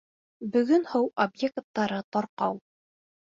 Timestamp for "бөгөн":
0.53-0.87